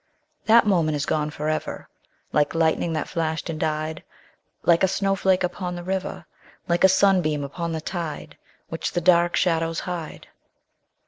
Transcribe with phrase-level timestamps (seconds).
[0.45, 0.47] _5 2.
[0.47, 1.87] That moment is gone for ever,
[2.33, 4.03] Like lightning that flashed and died
[4.63, 6.25] Like a snowflake upon the river
[6.67, 8.35] Like a sunbeam upon the tide,
[8.69, 10.27] Which the dark shadows hide.